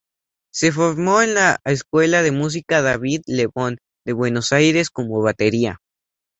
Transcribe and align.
Se 0.51 0.71
formó 0.71 1.21
en 1.21 1.35
la 1.35 1.61
escuela 1.63 2.23
de 2.23 2.31
música 2.31 2.81
David 2.81 3.21
Lebón 3.27 3.77
de 4.03 4.13
Buenos 4.13 4.51
Aires 4.51 4.89
como 4.89 5.21
batería. 5.21 5.79